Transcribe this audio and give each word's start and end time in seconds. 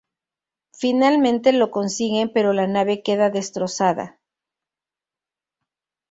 Finalmente 0.73 1.53
lo 1.53 1.69
consiguen 1.69 2.31
pero 2.33 2.53
la 2.53 2.65
nave 2.65 3.03
queda 3.03 3.29
destrozada. 3.29 4.17